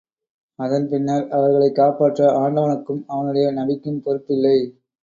[0.59, 4.57] அதன் பின்னர் அவர்களைக் காப்பாற்ற ஆண்டவனுக்கும், அவனுடைய நபிக்கும் பொறுப்பில்லை.